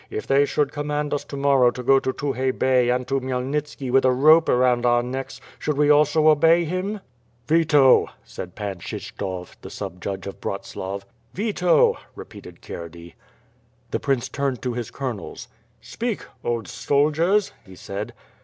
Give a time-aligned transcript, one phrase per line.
[0.09, 3.91] If they should command us to morrow to go to Tukhay Bey and to Khmyelnitski
[3.91, 7.01] with a rope around our necks, should we also obey him?''
[7.47, 11.03] "Veto," said Pan Kshyshtof, the sub judge of Bratslav.
[11.35, 13.13] "Veto," repeated Kierdey.
[13.91, 15.49] The prince turned to his colonels.
[15.81, 18.15] "Speak, old soldiers," he said.